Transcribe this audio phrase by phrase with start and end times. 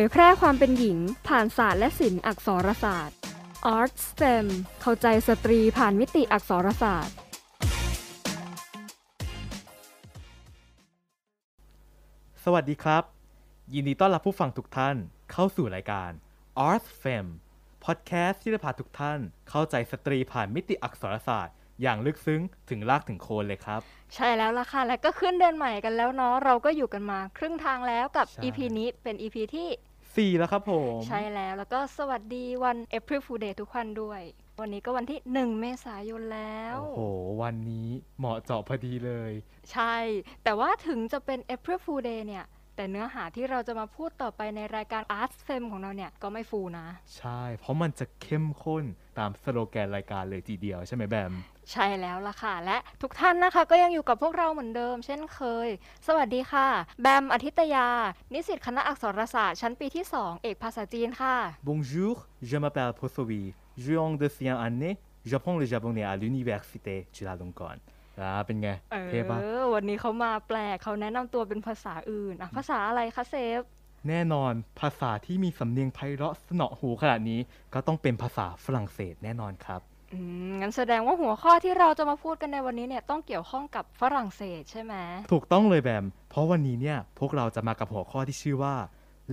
[0.00, 0.98] ยแพร่ความเป็นหญิง
[1.28, 3.16] ผ่านศาสตร์และศิลป์อักษรศาสตร์
[3.76, 4.46] Art STEM
[4.80, 7.14] เข้าใจสตรีผ่านมิติอักษรศาสตร์
[12.44, 13.04] สวัสดีครับ
[13.74, 14.96] ยินดีต้อนรับผู้ฟังทุกท่าน
[15.32, 16.10] เข้าสู่รายการ
[16.68, 17.26] Art Fem
[17.84, 19.18] พอดแคสต์ที่จะพาทุกท่าน
[19.48, 22.40] เข้าใจสตรีผ่านมิติอักษรศาสตร์ อย่างลึกซึ้ง
[22.70, 23.80] ถึงรากถึงโคนเลยครับ
[24.14, 34.22] ใช่แล้วล่ะค่ะและก็ขึ้นเดือนใหม่กันแล้วเนาะเราก็อยู่กันมาครึ่งทางแล้วกับใช่ EP นี้เป็น EP ที่ 4 แล้วครับผม ใช่แล้วแล้วก็สวัสดีวัน April Fool Day ทุกคนด้วย
[34.60, 37.02] วันนี้ก็วันที่ 1 เมษายนแล้ว โอ้โห
[37.42, 39.32] วันนี้เหมาะเจาะพอดีเลย
[39.72, 39.96] ใช่
[40.44, 42.44] แต่ว่าถึงจะเป็น April Fool Day เนี่ย
[42.76, 46.86] แต่เนื้อหาที่เราจะมาพูดต่อไปในรายการ Art Fem ของเราเนี่ย ก็ไม่ฟูนะ
[47.18, 48.84] ใช่ เพราะมันจะเข้มข้น
[49.18, 51.32] ตามสโลแกนรายการเลยทีเดียวใช่ไหมแบม
[51.70, 55.68] ใช่แล้วล่ะค่ะ และทุกท่านนะคะก็ยังอยู่กับพวกเราเหมือนเดิม เช่นเคย
[56.06, 56.68] สวัสดีค่ะ
[57.00, 57.88] แบมอธิตยา
[58.32, 61.36] นิสิตคณะอักษรศาสตร์ชั้นปีที่ 2 เอกภาษาจีนค่ะ
[61.68, 62.14] Bonjour
[62.50, 63.44] je m'appelle Posovi
[63.80, 64.94] je suis en deuxième année
[65.28, 67.78] j'apprends le japonais à l'université Chulalongkorn
[68.20, 73.60] อ่าเป็นไงเอเท่ปะอวันนี้เขามาแปลกเขาแนะนำตัวเป็นภาษาอื่นอะภาษาอะไรคะเซฟ
[74.08, 77.40] แน่นอนภาษาที่มีสำเนียงไพเราะสนอหูขนาดนี้
[77.74, 79.80] ก็ต้องเป็นภาษาฝรั่งเศสแน่นอนครับ
[80.12, 80.18] อื
[80.48, 84.94] ม งั้นแสดงว่าหัวข้อที่เราจะมาพูดกันในวันนี้เนี่ยต้องเกี่ยวข้องกับฝรั่งเศสใช่ไหม
[85.32, 88.74] ถูกต้องเลยแบม เพราะวันนี้เนี่ยพวกเราจะมากับหัวข้อที่ชื่อว่า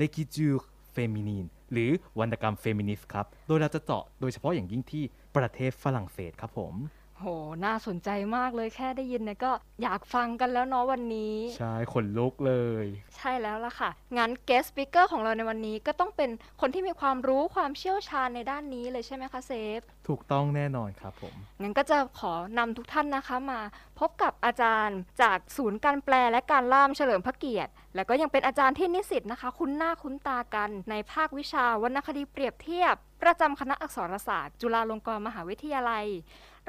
[0.02, 0.60] l e g i t u r e
[0.96, 5.04] féminine หรือวรรณกรรมเฟมินิสต์ครับ โดยเราจะเจาะโดยเฉพาะอย่างยิ่งที่
[5.36, 6.74] ประเทศฝรั่งเศสครับผม
[7.20, 7.26] โห
[7.66, 9.52] น่าสนใจมากเลยแค่ได้ยินเนี่ยก็
[9.84, 12.54] อยากฟังกันแล้วเนาะวันนี้ ใช่ขนลุกเล
[12.84, 12.86] ย
[13.18, 16.30] ใช่แล้วล่ะค่ะ งั้น guest speaker ของเราในวันนี้ก็ต้องเป็น
[16.62, 23.60] คนที่มีความรู้ความเชี่ยวชาญในด้านนี้เลยใช่ไหมคะเซฟ ถูกต้องแน่นอนครับผม งั้นก็จะขอนำทุกท่านนะคะมา
[24.00, 36.06] พบกับอาจารย์จากศูนย์การแปลและการล่ามเฉลิมพระเกียรติ แล้วก็ยังเป็นอาจารย์ที่นิสิตนะคะ คุ้นหน้าคุ้นตากันในภาควิชาวรรณคดีเปรียบเทียบ ประจำคณะอักษรศาสตร์ จุฬาลงกรณ์มหาวิทยาลัย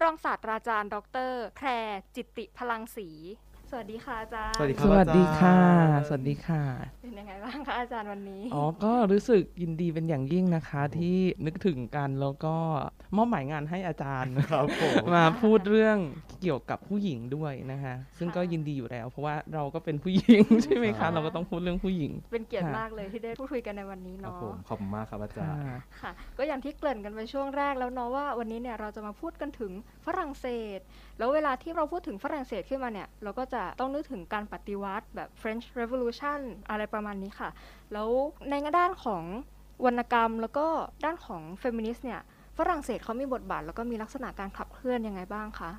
[0.03, 0.97] รองศาสตราจารย์ ด
[1.31, 1.69] ร แพร
[2.17, 3.09] จิตติพลังศรี
[3.72, 5.56] สวัสดีค่ะอาจารย์ สวัสดีคสรับ วัสดีค่ะ
[5.97, 6.62] อาจารย์ สวัสดีค่ะ
[7.03, 12.54] เป็นยังไงบ้างคะอาจารย์วันนี้ อ๋อ ก็รู้สึกยินดีเป็นอย่างยิ่งนะคะ ที่นึกถึงกันแล้วก็
[13.16, 15.98] มอบหมายงานให้อาจารย์ ครับผม มาพูดเรื่อง
[16.42, 29.72] เกี่ยวกับผู้หญิงด้วยนะคะ ซึ่งก็ยินดีอยู่แล้ว เพราะว่าเราก็เป็นผู้หญิง ใช่ไหมครัคะ บ เราก็ต้องพูดเรื่องผู้หญิง เป็นเกียรติค่ะมากเลยที่ได้พูดคุยกันในวันนี้ครับเนาะ ผมขอบคุณมากครับอาจารย์ค่ะค่ะ ก็อย่างที่เกริ่นกันไปช่วงแรกแล้วเนาะว่าวันนี้เนี่ยเราจะมาพูดกันถึง
[30.06, 30.78] ฝรั่งเศส
[31.19, 36.41] แล้วเวลาที่เราพูดถึงฝรั่งเศสขึ้นมาเนี่ยเราก็จะต้องนึกถึงการปฏิวัติแบบ French Revolution
[36.71, 37.50] อะไรประมาณนี้ค่ะ
[37.93, 38.09] แล้ว
[38.50, 39.25] ในด้านของ
[39.84, 40.66] วรรณกรรมแล้วก็
[41.04, 42.20] ด้านของเฟมินิสต์เนี่ย
[42.59, 45.70] ฝรั่งเศสเขามีบทบาท แล้วก็มีลักษณะการขับเคลื่อนยังไงบ้างคะ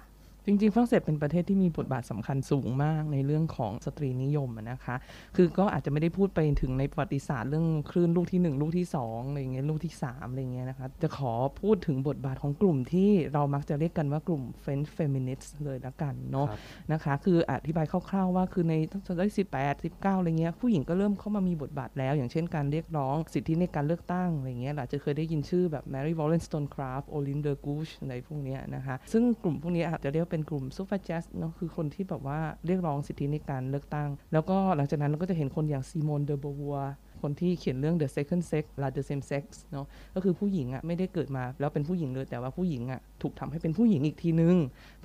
[0.46, 4.96] จริงๆฝรั่งเศสเป็นประเทศที่มีบทบาทสำคัญสูงมากในเรื่องของสตรีนิยมอะนะคะ
[5.36, 16.60] คือก็อาจจะไม่ได้พูดไปถึงในประวัติศาสตร์เรื่องคลื่นลูกที่ 1 ลูกที่2อะไรเงี้ยลูกที่3อะไรเงี้ยนะคะ จะขอพูดถึงบทบาทของกลุ่มที่เรามักจะเรียกกันว่ากลุ่ม French Feminists เลยละกันเนาะครับ
[16.92, 36.78] นะคะ คืออธิบายคร่าวๆว่าคือในตั้งแต่สิบแปดสิบเก้าอะไรเงี้ยผู้หญิงก็เริ่มเข้ามามีบทบาทแล้ว อย่างเช่นการเรียกร้องสิทธิในการเลือกตั้งอะไรเงี้ยเราอาจจะเคยได้ยินชื่อแบบ Mary Wollstonecraft Olympe de Gouges อะไรพวกเนี้ยนะคะซึ่งกลุ่มพวกนี้อาจจะเรียกว่าเป็นกลุ่ม suffragettes เนาะคือคนที่แบบว่าเรียกร้องสิทธิในการเลือกตั้ง แล้วก็หลังจากนั้นเราก็จะเห็นคนอย่าง Simone de Beauvoir
[37.22, 44.56] คนที่เขียนเรื่อง The Second Sex Le Deuxième Sexe เนาะก็คือผู้หญิงอะ่ะไม่ได้เกิดมาแล้วเป็นผู้หญิงเลย แต่ว่าผู้หญิงอะ่ะถูกทำให้เป็นผู้หญิงอีกทีนึง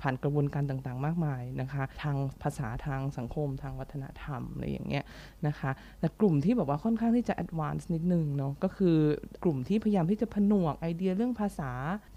[0.01, 5.03] ผ่านกระบวนการต่างๆ มากมายนะคะทางภาษาทางสังคมทางวัฒนธรรมอะไรอย่างเงี้ย
[5.47, 8.97] นะคะแต่กลุ่มที่แบบว่าค่อนข้างที่จะ advance นิดนึงเนาะก็คือ
[9.43, 11.71] กลุ่มที่พยายามที่จะผนวกไอเดียเรื่องภาษา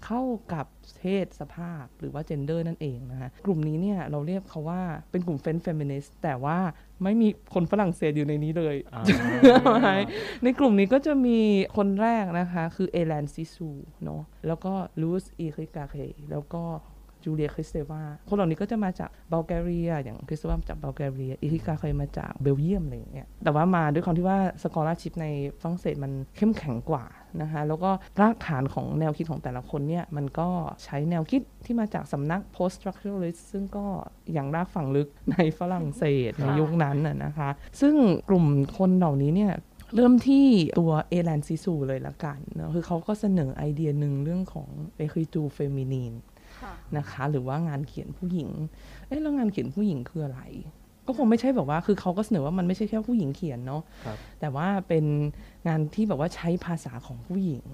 [0.05, 0.21] เข้า
[0.53, 0.65] กับ
[0.97, 4.81] เพศสภาพหรือว่า gender นั่นเองนะคะกลุ่มนี้เนี่ยเราเรียกเขาว่า
[5.11, 6.57] เป็นกลุ่ม French feminist แต่ว่า
[7.03, 9.03] ไม่มีคนฝรั่งเศสอยู่ในนี้เลยอ่า
[10.43, 11.39] ในกลุ่มนี้ก็จะมี
[11.77, 13.69] คนแรกนะคะ คือเอแลนซิซู
[14.03, 15.95] เนาะแล้วก็ลูสอีคริกาเค
[16.31, 16.63] แล้วก็
[17.23, 25.27] จูเลียคริสเตวาคนเหล่านี้ก็จะมาจากบัลแกเรีย อย่างคริสเตวามาจากบัลแกเรียอีคริกาเคยมาจากเบลเยียมอะไรอย่างเงี้ยแต่ว่ามาด้วยความที่ว่าสกอร์ชิพใน
[25.61, 27.05] ฝรั่งเศสมันเข้มแข็งกว่า
[27.41, 27.91] นะคะแล้วก็
[28.21, 30.49] รากฐานของแนวคิดของแต่ละคนเนี่ยมันก็
[30.83, 33.85] ใช้แนวคิดที่มาจากสำนัก post structuralist ซึ่งก็
[34.33, 37.49] อย่างรากฝังลึกในฝรั่งเศสในยุคนั้นน่ะนะคะ
[37.81, 37.95] ซึ่ง
[38.29, 38.45] กลุ่ม
[38.77, 39.53] คนเหล่านี้เนี่ย
[39.95, 40.47] เริ่มที่
[40.79, 44.67] ตัว Hélène Cixous เลยละกันเนะคือเขาก็เสนอไอเดียหนึ่งเรื่องของ
[44.97, 46.13] écriture féminine
[46.97, 48.49] นะคะ หรือว่างานเขียนผู้หญิง
[49.07, 50.41] เอ๊ะแล้วงานเขียนผู้หญิงคืออะไร
[51.07, 55.05] ก็คงไม่ใช่แบบว่า คือเขาก็เสนอว่ามันไม่ใช่แค่ผู้หญิงเขียนเนาะครับแต่ว่าเป็น
[55.67, 57.65] งานที่แบบว่าใช้ภาษาของผู้หญิง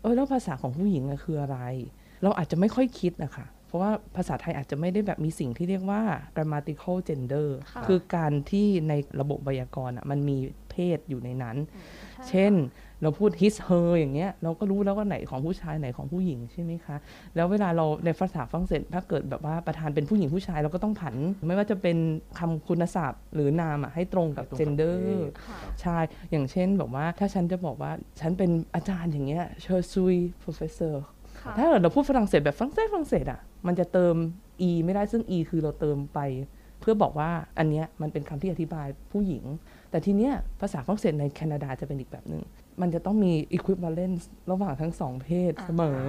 [0.00, 1.58] เออแล้วภาษาของผู้หญิงอะคืออะไร
[2.22, 6.02] เราอาจจะไม่ค่อยคิดนะคะเพราะว่าภาษาไทยอาจจะไม่ได้แบบมีสิ่งที่เรียกว่า
[6.36, 10.36] grammatical gender ค่ะคือการที่ในระบบไวยากรณ์อะมันมี
[10.70, 12.52] เพศอยู่ในนั้นใช่เช่น
[13.02, 16.96] เราพูด his her อย่างเงี้ยเราก็รู้แล้วว่าไหนของผู้ชายไหนของผู้หญิงใช่ไหมคะ
[17.36, 21.14] แล้วเวลาเราในภาษาฝรั่งเศสถ้าเกิดแบบว่าประธานเป็นผู้หญิงผู้ชายเราก็ต้องผัน
[21.46, 21.96] ไม่ว่าจะเป็น
[22.38, 25.98] คำคุณศัพท์ หรือนามอะให้ตรงกับให้ตรงกับ gender เพศค่ะใช่
[26.30, 30.96] อย่างเช่นแบบว่าถ้าฉันจะบอกว่าฉันเป็นอาจารย์อย่างเงี้ย je suis professeur
[31.40, 34.14] ค่ะถ้าเกิดเราพูดฝรั่งเศสแบบฝรั่งเศสฝรั่งเศสอะมันจะเติม
[34.68, 36.20] e ไม่ได้ซึ่ง e คือเราเติมไป
[36.80, 39.44] เพื่อบอกว่าอันเนี้ยมันเป็นคำที่อธิบายผู้หญิง
[39.90, 42.42] แต่ทีเนี้ยภาษาฝรั่งเศสในแคนาดาจะเป็นอีกแบบหนึ่ง
[42.80, 46.02] มันจะต้องมี equivalence ระหว่างทั้งสองเพศเสมอ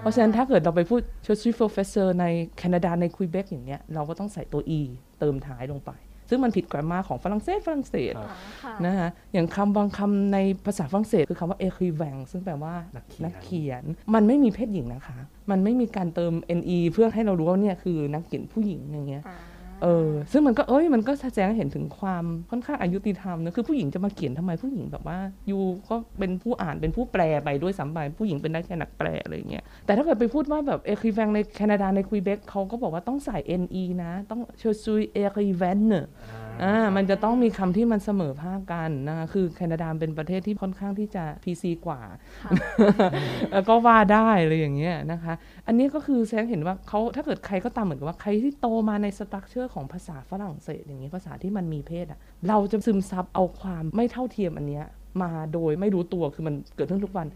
[0.00, 2.26] เพราะฉะนั้นถ้าเกิดเราไปพูด je suis professeur ใน
[2.58, 4.80] แคนาดาในควีเบกอย่างเงี้ยเราก็ต้องใส่ตัว e
[5.18, 5.92] เติมท้ายลงไป
[6.28, 8.28] ซึ่งมันผิด grammar ของฝรั่งเศสฝรั่งเศสครับ
[8.62, 15.18] ค่ะนะคะอย่างคำบางคำในภาษาฝรั่งเศสคือคำว่า écrivain ซึ่งแปลว่านันักกเขีเขียยนนมันไม่มีเพศหญิงนะคะ
[15.50, 19.36] มันไม่มีการเติม ne เพื่อให้เรารู้ว่าเนี่ยคือนักเขียนผู้หญิงอย่างเงี้ยอ่า
[19.82, 25.18] เออ ซึ่งมันก็เอ้ยมันก็แสดงให้เห็นถึงความค่อนข้างอายุติธรรมนะคือผู้หญิงจะมาเขียนทำไมผู้หญิงแบบว่า
[25.50, 35.94] ยูก็เป็นผู้อ่านเป็นผู้แปลไปด้วยซ้ำไปผู้หญิงเป็นได้แค่นักแปลอะไรอย่างเงี้ยแต่ถ้าเกิดไปพูดว่าแบบเอคิแวงในแคนาดาในควีเบกเขาก็บอกว่าต้องใส่ ne นะ ต้องเชอร์ซุยเอคิแวนเน
[36.62, 42.00] อ่ามันจะต้องมีคำที่มันเสมอภาคกันนะคะคือแคนาดาเป็นประเทศที่ค่อนข้างที่จะ PC กว่า
[42.42, 42.50] ค่ะ
[43.52, 45.34] แล้วก็ว่าได้เลยอย่างเงี้ยนะคะ
[45.66, 54.84] อันนี้ก็คือแสดงเห็นว่าเขาถ้าเกิดใครก็ตามเหมือนกับว่าใครที่โตมาในสตรัคเจอร์ของภาษาฝรั่งเศสอย่างเงี้ยภาษาที่มันมีเพศอะเราจะซึมซับเอาความไม่เท่าเทียมอันเนี้ย
[55.22, 57.26] มาโดยไม่รู้ตัวคือมันเกิดขึ้นทุกวัน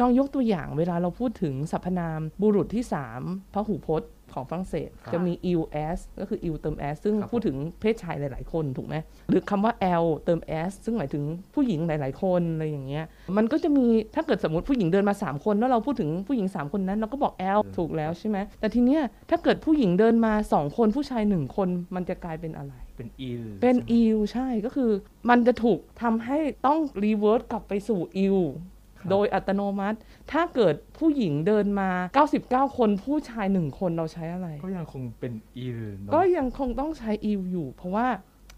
[0.00, 2.84] ลองยกตัวอย่างเวลาเราพูดถึงสรรพนามบุรุษที่
[3.20, 5.62] 3พหูพจน์ ของฝรั่งเศสครับจะมี il
[5.96, 8.96] s ก็คือ il เติม s ซึ่งครับพูดถึงเพศชายหลาย ๆ คนถูกไหม
[9.30, 9.72] หรือคำว่า
[10.02, 11.22] elle เติม s ซึ่งหมายถึง
[11.54, 13.04] ผู้หญิงหลาย ๆ คนอะไรอย่างเงี้ย
[13.36, 24.90] มันก็จะมีถ้าเกิดสมมติผู้หญิงเดินมา 3 คน แล้วเราพูดถึงผู้หญิง 3 คนนั้นเราก็บอก l ถูกแล้วใช่ไหมแต่ทีเนี้ยถ้าเกิดผู้หญิงเดินมา 2 คนผู้ชาย 1 คนมันจะกลายเป็นอะไรเป็น ils เป็นใช่ไหมอิวใช่ก็คือ
[25.30, 28.77] มันจะถูกทำให้ต้องรีเวิร์สกลับไปสู่อิวครับ
[29.10, 29.98] โดยอัตโนมัติ
[30.32, 31.90] ถ้าเกิดผู้หญิงเดินมา
[32.34, 38.06] 99 คนผู้ชาย 1 คนเราใช้อะไร ก็ยังคงเป็นils เนอะก็ยังคงต้องใช้อิวอยู่ เพราะว่า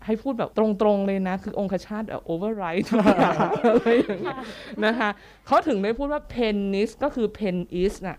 [0.07, 3.37] ให้พูดแบบตรงๆเลยนะ คือองคชาต overwrite ทุกอย่าง
[3.71, 4.39] อะไรอย่างเงี้ย
[4.85, 5.11] นะคะ
[5.47, 8.19] เขาถึงได้พูดว่า penis ก็คือ pen is น่ะ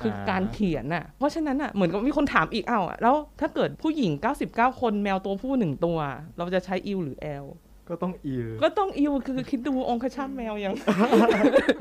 [0.00, 4.12] คือการเขียนน่ะ เพราะฉะนั้นน่ะ เหมือนกับมีคนถามอีกเอ้าอะแล้วถ้าเกิดผู้หญิง
[4.46, 5.98] 99 คนแมวตัวผู้หนึ่งตัว
[6.38, 7.44] เราจะใช้อิวหรือแอล
[7.90, 10.74] ก็ต้องอิลก็ต้องอิวคือคิดดูองคชาตแมวยัง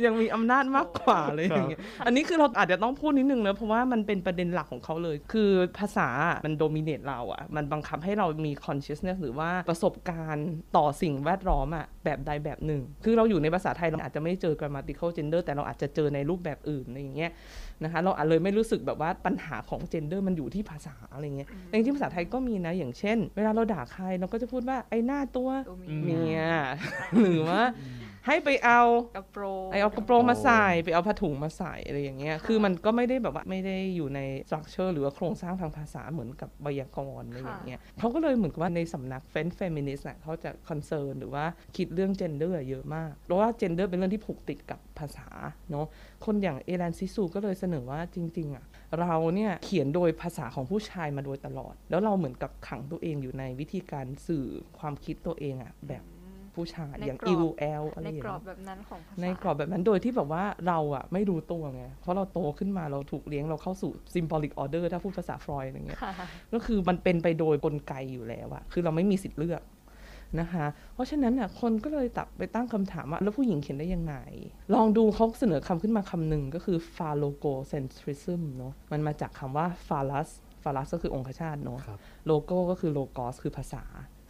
[0.06, 17.32] ยังมีอำนาจมากกว่าเลยอย่างเงี้ยอันนี้คือเราอาจจะต้องพูดนิดนึงนะเพราะว่ามันเป็นประเด็นหลักของเขาเลย คือภาษาอะมันโดมิเนตเราอะ มันบังคับให้เรามี consciousness หรือว่าประสบการณ์ต่อสิ่งแวดล้อมอะแบบใดแบบหนึ่ง คือเราอยู่ในภาษาไทยเราอาจจะไม่เจอ grammatical gender แต่เราอาจจะเจอในรูปแบบอื่นอะไรอย่างเงี้ย
[17.84, 26.46] นะคะเราอาจเลยไม่รู้สึกแบบว่าปัญหาของ gender มันอยู่ที่ภาษาอะไรเงี้ยแต่จริงๆภาษาไทยก็มีนะอย่างเช่น เวลาเราด่าใครเราก็จะพูดว่าไอ้หน้าตัวตัวอืมเมีเมียย
[27.20, 27.62] หรือว่า
[28.28, 28.82] ให้ไปเอา
[29.16, 41.46] กระโปรงไอเอากระโปรงมาใส่ไปเอาผ้าถุงมาใส่อะไรอย่างเงี้ยค่ะคือมันก็ไม่ได้แบบว่าไม่ได้อยู่ในstructure หรือว่าโครงสร้างทางภาษาเหมือนกับไวยากรณ์อะไรอย่างเงี้ยเขาก็เลยเหมือนกับว่าในสำนัก French Feminist เขาจะ concern หรือว่า
[41.78, 45.28] คิดเรื่อง gender เยอะมากเพราะว่า gender เป็นเรื่องที่ผูกติดกับภาษา
[45.72, 45.86] เนาะ
[46.26, 48.66] คนอย่าง Hélène Cixous ก็เลยเสนอว่าจริง ๆ อะ
[49.00, 54.48] เราเนี่ยเขียนโดยภาษาของผู้ชายมาโดยตลอด แล้วเราเหมือนกับขังตัวเองอยู่ในวิธีการสื่อ
[54.80, 56.04] ความคิดตัวเองอะแบบ
[56.58, 66.12] ผู้ชายในอย่างกรอบ il elle อะไรอย่างกรเงี้อบแบบนั้นของภาษาในกรอบแบบนั้นโดยที่แบบว่าเราอะไม่รู้ตัวไง เพราะเราโตขึ้นมาเราถูกเลี้ยงเราเข้าสู่ symbolic order ถ้าพูดภาษาฟรอยด์อะไรเงี้ยค่ะ
[66.54, 69.64] ก็คือมันเป็นไปโดยกลไกอยู่แล้วอะคือเราไม่มีสิทธิ์เลือก
[70.40, 74.16] นะคะ เพราะฉะนั้นอะคนก็เลยกลับไปตั้งคำถามว่า แล้วผู้หญิงเขียนได้ยังไง
[74.74, 80.30] ลองดูเขาเสนอคำขึ้นมาคำหนึ่งก็คือ phallogocentrism เนอะมันมาจากคำว่า phallus
[80.64, 83.84] phallus ก็คือองคชาตเนอะครับโลโก้ก็คือ logos คือภาษา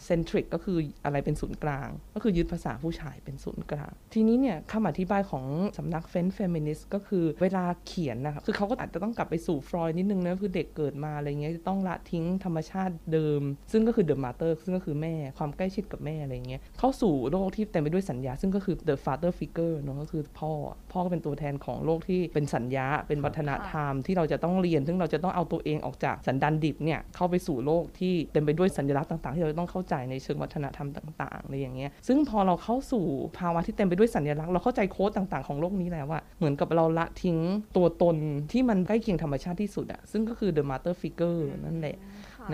[0.06, 5.46] centric ก็คืออะไรเป็นศูนย์กลาง ก็คือยึดภาษาผู้ชายเป็นศูนย์กลาง ทีนี้เนี่ยคำอธิบายของ
[5.78, 20.52] สำนัก French Feminist ก็คือเวลาเขียนนะครับคือเขาก็อาจจะต้องกลับไปสู่ฟรอยด์นิดนึงนะคือเด็กเกิดมาอะไรเงี้ยจะต้องละทิ้งธรรมชาติเดิม ซึ่งก็คือเดอะมาเตอร์ซึ่งก็คือแม่ความใกล้ชิดกับแม่อะไรเงี้ยเข้าสู่โลกที่เต็มไปด้วยสัญญา ซึ่งก็คือ the father figure เนอะก็คือพ่อ
[20.92, 33.06] พ่อก็เป็นตัวแทนของโลกที่เป็นสัญญาเป็นวัฒนธรรมที่เราจะต้องเรียน ซึ่งเราจะต้องเอาตัวเองออกจากสันดานดิบเนี่ยเข้าไปสู่โลกที่เต็มไปด้วยสัญลักษณ์ต่างๆ ที่เราต้องเข้าใจในเชิงวัฒนธรรมต่างๆอะไรอย่างเงี้ยซึ่งพอเราเข้าสู่
[33.38, 37.38] ภาวะที่เต็มไปด้วยสัญลักษณ์เราเข้าใจโค้ดต่างๆของโลกนี้แล้วอะเหมือนกับเราละทิ้ง
[37.78, 38.18] ตัวตน
[38.52, 41.98] ที่มันใกล้เคียงธรรมชาติที่สุดอะซึ่งก็คือ the mother figure นั่นแหละ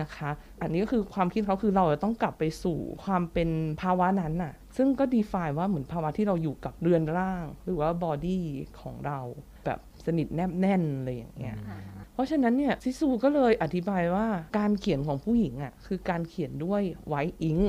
[0.02, 0.30] นะคะ
[0.62, 3.50] อันนี้ก็คือความคิดเขาคือเราจะต้องกลับไปสู่ความเป็น
[3.82, 8.40] ภาวะนั้นน่ะ ซึ่งก็ define ว่าเหมือนภาวะที่เราอยู่กับเรือนร่าง หรือว่า body
[8.82, 9.20] ของเรา
[9.66, 11.58] แบบสนิทแนบแน่นอะไรอย่างเงี้ย
[12.14, 14.28] เพราะฉะนั้นเนี่ยซิซูก็เลยอธิบายว่า
[14.58, 17.60] การเขียนของผู้หญิงอะ่ะคือการเขียนด้วยไวท์อิง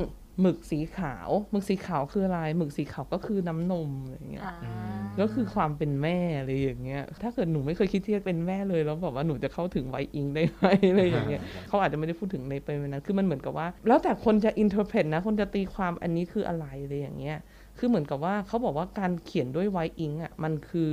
[0.41, 17.37] หมึกสีขาวหมึกสีขาวคืออะไรหมึกสีขาวก็คือน้ำนมอะไรอย่างเงี้ยอ่าก็คือความเป็นแม่อะไรอย่างเงี้ย ถ้าเกิดหนูไม่เคยคิดที่จะเป็นแม่เลยแล้วแบบว่าหนูจะเข้าถึงไวอิงได้ไหมอะไรอย่างเงี้ยเขาอาจจะไม่ได้พูดถึงในประเด็นนั้นคือมันเหมือนกับว่า แล้วแต่คนจะ interpret นะ คนจะตีความอันนี้คืออะไรอะไรอย่างเงี้ย
[17.79, 20.91] คือเหมือนกับว่าเขาบอกว่าการเขียนด้วย writing อะมันคือ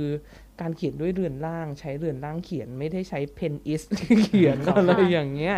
[0.61, 3.81] การเขียนด้วยเรือนร่าง ใช้เรือนร่างเขียนไม่ได้ใช้ penis
[4.25, 5.57] เขียนอะไรอย่างเงี้ย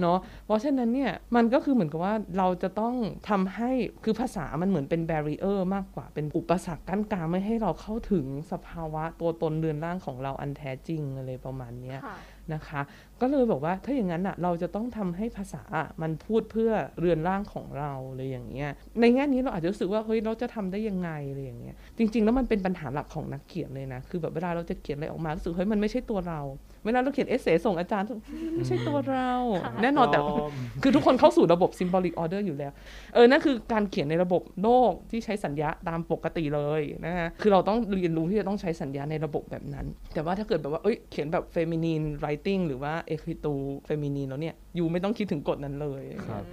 [0.00, 2.94] เนาะเพราะฉะนั้นเนี่ยมันก็คือเหมือนกับว่าเราจะต้อง
[3.28, 3.70] ทำให้
[4.04, 12.16] คือภาษามันเหมือนเป็น barrier มากกว่าเป็นอุปสรรคกั้นกลางไม่ให้เราเข้าถึงสภาวะตัวตนเรือนร่างของเราอันแท้จริงอะไรประมาณเนี้ยค่ะ
[12.54, 12.80] นะคะ
[13.22, 26.40] ก็เลยบอกว่าถ้าอย่างนั้นอะเราจะต้องทำให้ภาษาอะมันพูดเพื่อเรือนร่างของเราเลยอย่างเงี้ยในแง่นี้เราอาจจะรู้สึกว่าเฮ้ยเราจะทำได้ยังไงอะไรอย่างเงี้ยจริง ๆ แล้วมันเป็นปัญหาหลักของนักเขียนเลยนะคือแบบเวลาเราจะเขียนอะไรออกมารู้สึกเฮ้ยมันไม่ใช่ตัวเรา
[26.84, 28.18] เวลาเราเขียนเอเซส่งอาจารย์มัน
[28.56, 29.30] ไม่ใช่ตัวเรา
[29.64, 30.18] ค่ะแน่นอนแต่
[30.82, 32.72] คือทุกคนเข้าสู่ระบบ symbolic order อยู่แล้ว
[33.14, 46.44] เออนั่นคือการเขียนในระบบโลกที่ใช้สัญญาตามปกติเลยนะฮะคือเราต้องเรียนรู้ที่จะต้องใช้สัญญาในระบบแบบนั้น แต่ว่าถ้าเกิดแบบว่าเอ้ยเขียนแบบ feminine writing หรือว่า ecriture feminine แล้วเนี่ยยูไม่ต้องคิดถึงกฎนั้นเลยครับ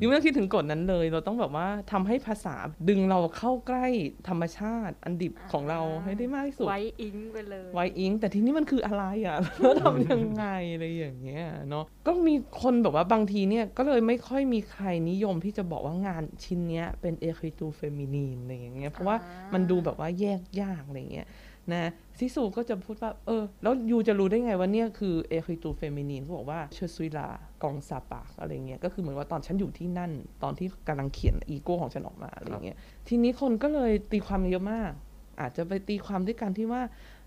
[0.00, 2.54] ยูไม่ต้องคิดถึงกฎนั้นเลย เราต้องแบบว่าทำให้ภาษา
[2.88, 3.86] ดึงเราเข้าใกล้
[4.28, 21.26] ธรรมชาติอันดิบของเราให้ได้มากที่สุดไว้อิงไปเลยไวอิงแต่ทีนี้มันคืออะไรอะแล้วทำยังไงอะไรอย่างเงี้ยเนาะก็มีคนแบบว่าบางทีเนี่ยก็เลยไม่ค่อยมีใครนิยมที่จะบอกว่างานชิ้นเนี้ยเป็นเอค i ตูเฟมินีนอะไรอย่างเงี้ยเพราะว่าอ่ามัมันดูแบบว่าแยกยากอะไรอย่างเงี้ย
[21.72, 30.12] นะซิกซูก็จะพูดว่าเออ แล้ว you จะรู้ได้ไงว่าเนี่ยคือเอค i ตูเฟมินีนเขาบอกว่า je suis là quand ça parle อะไรเงี้ยก็คือเหมือนว่าตอนฉันอยู่ที่นั่น
[30.42, 32.76] ตอนที่กำลังเขียนอีโก้ของฉันออกมาอะไรอย่างเงี้ย
[33.08, 34.92] ทีนี้คนก็เลยตีความเยอะมาก
[35.40, 36.82] อาจจะไปตีความด้วยการที่ว่า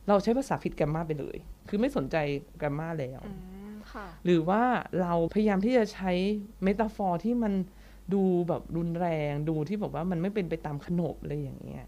[0.08, 1.38] เราใช้ภาษาผิด grammar ไปเลย
[1.70, 2.16] คือไม่สนใจ
[2.58, 3.32] grammar แล้วอื
[3.74, 4.63] มค่ะหรือว่า
[5.02, 6.12] เราพยายามที่จะใช้
[6.63, 7.54] metaphor ที่มัน
[8.13, 11.86] ดูแบบรุนแรงดูที่แบบว่ามันไม่เป็นไปตามขนบอะไรอย่างเงี้ย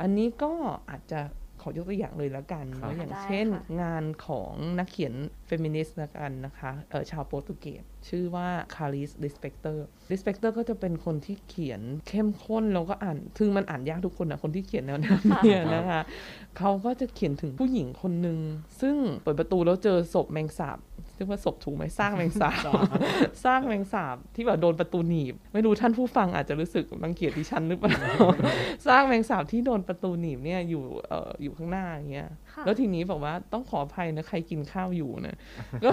[0.00, 0.52] อันนี้ก็
[0.90, 1.20] อาจจะ
[1.62, 5.14] ขอยกตัวอย่างเลยละกันครับเนอะอย่างได้เช่นค่ะงานของนักเขียน
[5.46, 16.00] เฟมินิสต์ละกันนะคะเออชาวโปรตุเกสชื่อว่าคลาริสลิสเปกเตอร์ลิสเปกเตอร์ก็จะเป็นคนที่เขียนเข้มข้นแล้วก็อ่านถึงมันอ่านยากทุกคนนะคนที่เขียนแนวนั้นเนี่ยนะคะ
[16.58, 18.38] เขาก็จะเขียนถึงผู้หญิงคนหนึ่ง
[18.80, 20.78] ซึ่งเปิดประตูแล้วเจอศพแมงสาบ
[21.22, 22.62] เรียกว่าศพถูกไหมสร้างแมงสาบ
[23.44, 27.94] สร้างแมงสาบที่แบบโดนประตูหนีบ ไม่รู้ท่านผู้ฟังอาจจะรู้สึกรังเกียจดิฉันหรือเปล่า
[28.88, 35.36] สร้างแมงสาบที่โดนประตูหนีบเนี่ยอยู่เอ่ออยู่ข้างหน้าอย่างเงี้ยค่ะแล้วทีนี้บอกว่าต้องขออภัยนะใครกินข้าวอยู่นะ
[35.84, 35.90] ก็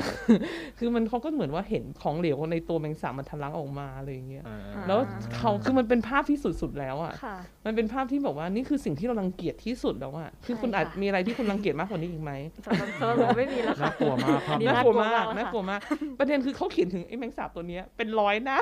[0.78, 4.58] คือมันเขาก็เหมือนว่าเห็นของเหลวในตัวแมงสาบมันทะลักออกมาอะไรอย่างเงี้ยอ่า
[4.88, 5.00] แล้ว
[5.36, 12.32] เขาคือมันเป็นภาพที่สุดๆแล้วอะค่ะมันเป็นภาพที่บอกว่านี่คือสิ่งที่เรารังเกียจที่สุดแล้วอะคือคุณใช่อาจค่ะมีอะไรที่คุณรังเกียจมากกว่านี้อีกไหม
[12.66, 18.58] สำหรับสำหรับผมไม่มีแล้วค่ะน่ากลัวมากภาพอันนี้น่านี้กลัวมากน่าน่ากกลัลัวมามวากกประเด็นคือเขาเขียนถึงไอ้แมงสาบตัวเนี้ยเป็นร้อยหน้า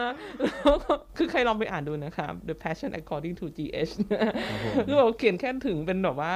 [0.00, 3.92] นะแล้วก็คือใครลองไปอ่านดูนะครับ The Passion According to G.H.
[4.50, 6.32] ครับผมคือแบบเขียนแค่ถึงเป็นแบบว่า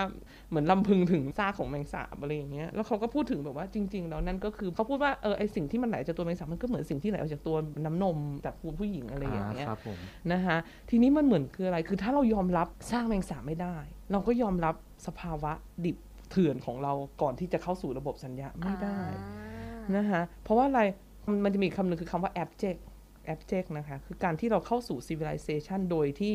[0.50, 9.96] เหมือนลำพึงถึงซากของแมงสาบอะไรอย่างเงี้ยแล้วเขาก็พูดถึงแบบว่าจริง ๆ แล้วนั่นก็คือเขาพูดว่าเออไอสิ่งที่มันไหลจากตัวแมงสาบมันก็เหมือนสิ่งที่ไหลออกจากตัวน้ำนมจากคุณผู้หญิงอะไรอย่างเงี้ยครับผม
[10.32, 10.56] นะคะ
[10.90, 13.76] ทีนี้มันเหมือนคืออะไรคือถ้าเรายอมรับสร้างแมงสาบไม่ได้
[14.12, 14.74] เราก็ยอมรับ
[15.06, 15.52] สภาวะ
[15.84, 15.96] ดิบ
[16.30, 20.82] เถื่อนของเราก่อนที่จะเข้าสู่ระบบสัญญาไม่ได้อ่านะคะเพราะว่าอะไร
[21.44, 22.80] มันจะมีคำหนึ่งคือคำว่า abject
[23.32, 26.34] abject นะคะ คือการที่เราเข้าสู่ civilization โดยที่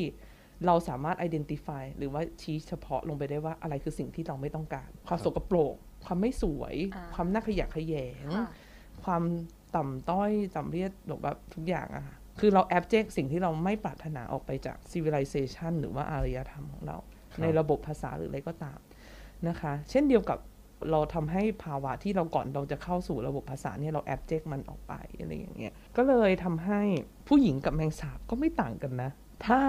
[0.65, 5.75] เราสามารถ identify หรือว่าชี้เฉพาะลงไปได้ว่าอะไรคือสิ่งที่เราไม่ต้องการ ความสกปรก
[6.05, 8.47] ความไม่สวยอ่าความน่าขยะแขยงค่ะ
[9.03, 9.23] ความ
[9.75, 16.97] ต่ำต้อยต่ำเรียดหรือแบบทุกอย่างอะค่ะคือเรา abject สิ่งที่เราไม่ปรารถนาออกไปจาก civilization หรือว่าอารยธรรมของเรา
[17.33, 18.79] ครับในระบบภาษาหรืออะไรก็ตาม
[19.47, 20.39] นะคะ เช่นเดียวกับ
[20.91, 26.81] เราทำให้ภาวะที่เราก่อนเราจะเข้าสู่ระบบภาษาเนี่ยเราแอบเจ็กมันออกไปอะไรอย่างเงี้ย ก็เลยทำให้
[27.27, 29.09] ผู้หญิงกับแมงสาบก็ไม่ต่างกันนะ
[29.45, 29.61] ถ้า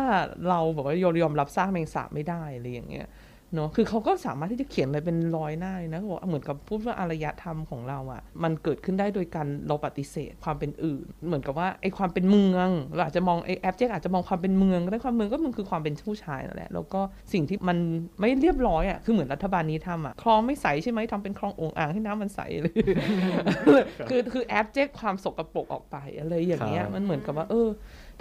[0.49, 3.07] เราแบบว่ายอมรับสร้างแมงสาบไม่ได้อะไรอย่างเงี้ย
[3.55, 17.01] เนอะคือเขาก็สามารถที่จะเขียนอะไรเป็นร้อยหน้าเลยนะเขาบอกว่าเหมือนกับพูดว่าอารยธรรมของเราอะ่ะ มันเกิดขึ้นได้โดยการเราปฏิเสธความเป็นอื่น เหมือนกับว่าไอ้ความเป็นเมืองเราอาจจะมองไอ้แอปเจกอาจจะมองความเป็นเมืองก็ได้ความเมืองก็มันคือความเป็นผู้ชายนั่นแหละ แล้วก็
[17.33, 17.79] สิ่งที่มัน
[18.21, 22.75] ไม่เรียบร้อยอะ่ะคือเหมือนรัฐบาลนี้ทำอะ่ะคลองไม่ใสใช่ไหมทำเป็นคลองโองอ่างให้น้ำมันใสเลย
[24.09, 27.69] คือคือแอปเจกความสกปรกออกไปอะไรอย่างเงี้ยครับมันเหมือนกับว่าเออ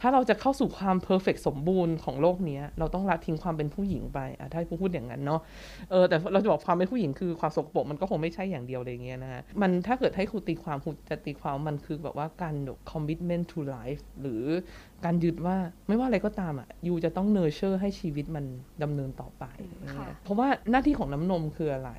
[0.02, 5.42] ถ้าเราจะเข้าสู่ความเพอร์เฟกสมบูรณ์ของโลกเนี้ยเราต้องละทิ้งความเป็นผู้หญิงไปอะถ้าให้พูดอย่างนั้นเนาะ
[5.92, 12.56] เออแต่เราจะบอกความเป็นผู้หญิงคือความสกปรกมันก็คงไม่ใช่อย่างเดียวอะไรเงี้ยนะฮะมันถ้าเกิดให้ครูตีความครูจะตีความมันคือแบบว่าการ
[12.92, 14.44] commitment to life หรือ
[15.06, 18.46] การยึดว่าไม่ว่าอะไรก็ตามอะยูจะต้อง nurture ให้ชีวิตมัน
[18.84, 19.44] ดำเนินต่อไป
[19.98, 21.94] ค่ะเพราะว่าหน้าที่ของน้ำนมคืออะไร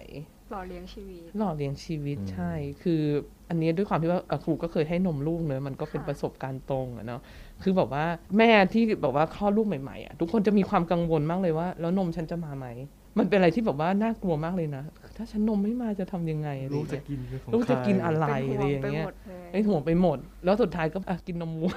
[0.50, 3.02] หล่อเลี้ยงชีวิต หล่อเลี้ยงชีวิตอืมใช่ คือ
[3.48, 7.20] อันนี้ด้วยความที่ว่าเอ่อครูก็เคยให้นมลูกเนอะมันก็เป็นค่ะประสบการณ์ตรงอะเนาะ
[7.62, 8.04] คือแบบว่า
[8.38, 12.66] แม่ที่แบบว่าคลอดลูกใหม่ๆอะทุกคนจะมีความกังวลมากเลยว่า แล้วนมฉันจะมาไหม
[13.18, 14.82] มันเป็นอะไรที่แบบว่าน่ากลัวมากเลยนะ
[15.16, 21.70] ถ้าฉันนมไม่มาจะทำยังไงอะไรลูกอย่างจะเงี้ยกินเป็นของลูกจะกินใคอะไรเป็นอะไรห่วองย่างไปเงี้หยมดเลยไอ้ห่วงไปหมด แล้วสุดท้ายก็อะกินนมวัว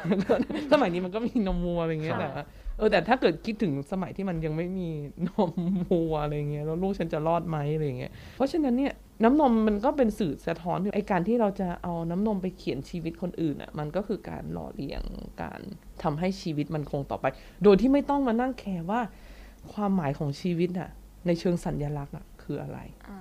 [0.74, 2.46] สมัยนี้มันก็มีนมวัวอะไรเงี้ยค่ะแต่ว่า
[2.78, 4.90] เออแต่ถ้าเกิดคิดถึงสมัยที่มันยังไม่มี
[5.28, 5.52] นม
[5.90, 15.02] วัวอะไรเงี้ยแล้วลูกฉันจะรอดไหมอะไรเงี้ยเพราะฉะนั้นเนี่ย น้ำนมมันก็เป็นสื่อสะท้อนถึงไอการที่เราจะเอาน้ำนมไปเขียนชีวิตคนอื่นอะมันก็คือการหล่อเลี้ยง
[15.42, 15.60] การ
[16.04, 17.26] ทำให้ชีวิตมันคงต่อไป
[17.64, 19.02] โดยที่ไม่ต้องมานั่งแคร์ว่า
[19.74, 20.90] ความหมายของชีวิตอะ
[21.28, 23.20] ในเชิงสัญญลักษณ์อะคืออะไรอ่า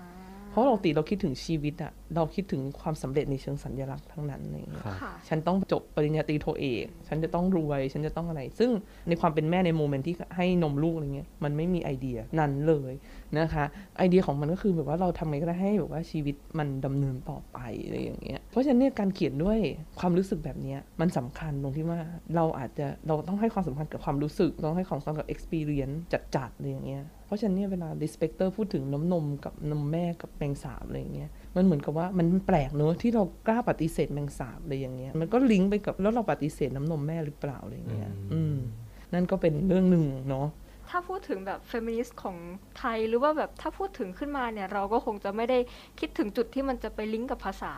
[0.50, 8.70] เพราะปกติเราคิดถึงชีวิตอะ เราคิดถึงความสำเร็จในเชิงสัญลักษณ์ทั้งนั้นอะไรอย่างเงี้ยครับค่ะฉันต้องจบปริญญาตรีโทเอก ฉันจะต้องรวย ฉันจะต้องอะไร ซึ่ง
[9.08, 12.92] ในความเป็นแม่ใน moment ที่ให้นมลูกอะไรเงี้ย มันไม่มีไอเดียนั้นเลย
[13.38, 13.64] นะคะ
[13.98, 19.58] ไอเดียของมันก็คือแบบว่าเราทำไงก็ได้ให้แบบว่าชีวิตมันดำเนินต่อไปอะไรอย่างเงี้ย เพราะฉะนั้นเนี่ยการเขียนด้วย
[20.00, 22.00] ความรู้สึกแบบเนี้ยมันสำคัญตรงที่ว่า
[22.36, 25.96] เราอาจจะเราต้องให้ความสำคัญกับความรู้สึก ต้องให้ความสำคัญกับ experience
[26.36, 38.56] จัดๆอะไรอย่างเงี้ย เพราะฉะนั้นเนี่ยเวลา ลิสเปกเตอร์ พูดถึงน้ำนมกับนมแม่กับแมงสาบอะไรอย่างเงี้ย มันเหมือนกับว่ามันแปลกเนอะที่เรากล้าปฏิเสธแมงสาบอะไรอย่างเงี้ยมันก็ลิงก์ไปกับแล้วเราปฏิเสธน้ำนมแม่หรือเปล่าอะไรอย่างเงี้ยอือืมม
[39.14, 40.46] นั่นก็เป็นเรื่องหนึ่งเนาะ
[40.90, 42.36] ถ้าพูดถึงแบบเฟมินิสต์ของ
[42.78, 45.58] ไทยหรือว่าแบบถ้าพูดถึงขึ้นมาเนี่ยเราก็คงจะไม่ได้
[46.00, 47.74] คิดถึงจุดที่มันจะไปลิงก์กับภาษา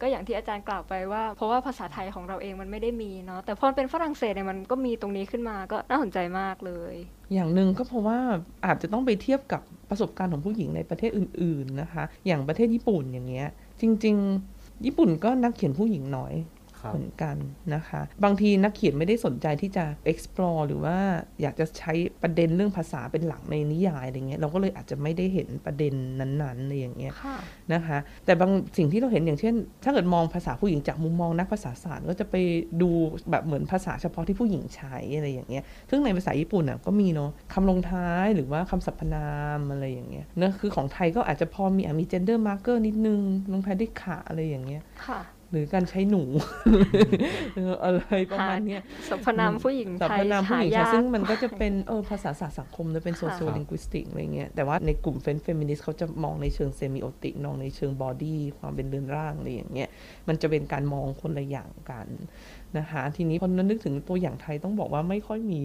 [0.00, 6.94] ก็อย่างที่อาจารย์กล่าวไปว่า เพราะว่าภาษาไทยของเราเองมันไม่ได้มีเนาะแต่พอเป็นฝรั่งเศสเนี่ยมันก็มีตรงนี้ขึ้นมาก็น่าสนใจมากเลย
[7.32, 8.18] อย่างหนึ่งก็เพราะว่า
[8.66, 13.48] อาจจะต้องไปเทียบกับประสบการณ์ของผู้หญิงในประเทศอื่น ๆนะคะ อย่างประเทศญี่ปุ่นอย่างเงี้ย
[13.80, 14.16] จริง
[14.50, 16.34] ๆ ญี่ปุ่นก็นักเขียนผู้หญิงน้อย
[16.90, 17.36] เหมือนกัน
[17.74, 20.96] นะคะ บางทีนักเขียนไม่ได้สนใจที่จะ explore หรือว่า
[21.42, 27.36] อยากจะใช้ประเด็นเรื่องภาษาเป็นหลักในนิยายอะไรเงี้ยเราก็เลยอาจจะไม่ได้เห็นประเด็นนั้นๆอะไรอย่างเงี้ยค่ะ
[27.72, 32.34] นะคะ แต่บางสิ่งที่เราเห็นอย่างเช่น ถ้าเกิดมองภาษาผู้หญิงจากมุมมองนักภาษาศาสตร์ก็จะไป
[32.82, 32.90] ดู
[33.30, 43.20] แบบเหมือนภาษาเฉพาะที่ผู้หญิงใช้อะไรอย่างเงี้ยซึ่งในภาษาญี่ปุ่นน่ะก็มีเนาะคำลงท้ายหรือว่าคำสรรพนามอะไรอย่างเงี้ยเนอะคือของไทยก็อาจจะพอมีอะมี gender marker นิดนึง
[43.52, 45.20] ลงท้ายด้วยคะอะไรอย่างเงี้ยค่ะ
[45.52, 46.22] หรือการใช้หนู
[47.54, 59.88] เอออะไรประมาณเนี้ยสรรพนามผู้หญิงสรรไทพยนามผู้หญิงหาใช่ยากซึ่งมันก็จะเป็นเออภาษาศาสตร์สังคมนะเป็นค่ะโซ i ิ l ลิง u ิสติกอะไรเงี้ยแต่ว่าในกลุ่มเฟนเฟมินิสต์เขาจะมองในเชิง semiotic มองในเชิง body ความเป็นเรือนร่างอะไรอย่างเงี้ย
[60.28, 62.06] มันจะเป็นการมองคนละอย่างกัน
[62.78, 65.62] นะคะทีนี้พอนึกถึงตัวอย่างไทยต้องบอกว่าไม่ค่อยมี